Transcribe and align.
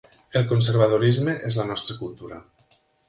El 0.39 0.45
conservadorisme 0.53 1.35
és 1.51 1.59
la 1.61 1.67
nostra 1.73 1.99
cultura. 2.01 2.41